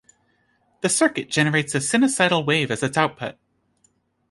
[0.81, 3.37] The circuit generates a sinusoidal wave at its output.